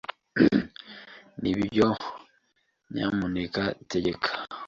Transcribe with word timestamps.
Nibyo. 1.41 1.87
Nyamuneka 2.93 3.63
tegeka. 3.91 4.31